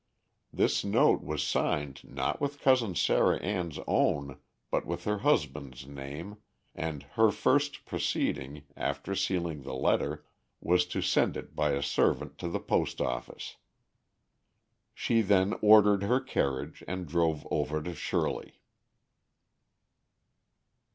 [0.51, 4.39] This note was signed not with Cousin Sarah Ann's own
[4.71, 6.37] but with her husband's name,
[6.73, 10.25] and her first proceeding, after sealing the letter,
[10.59, 13.57] was to send it by a servant to the post office.
[14.95, 18.55] She then ordered her carriage and drove over to Shirley.